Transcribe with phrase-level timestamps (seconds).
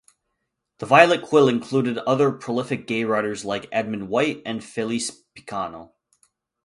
[0.79, 5.91] The Violet Quill included other prolific gay writers like Edmund White and Felice Picano.